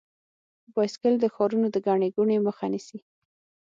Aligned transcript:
بایسکل 0.75 1.13
د 1.19 1.25
ښارونو 1.33 1.67
د 1.71 1.77
ګڼې 1.87 2.07
ګوڼې 2.15 2.37
مخه 2.47 2.65
نیسي. 2.73 2.99